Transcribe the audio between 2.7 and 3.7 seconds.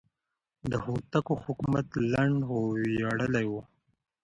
ویاړلی و.